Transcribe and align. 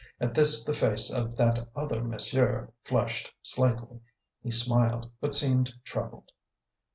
At 0.19 0.33
this 0.33 0.63
the 0.63 0.73
face 0.73 1.13
of 1.13 1.35
"that 1.37 1.69
other 1.75 2.03
monsieur" 2.03 2.73
flushed 2.83 3.31
slightly; 3.43 3.99
he 4.41 4.49
smiled, 4.49 5.11
but 5.19 5.35
seemed 5.35 5.71
troubled. 5.83 6.31